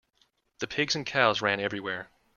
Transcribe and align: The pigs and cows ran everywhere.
The 0.61 0.67
pigs 0.67 0.95
and 0.95 1.05
cows 1.05 1.43
ran 1.43 1.59
everywhere. 1.59 2.09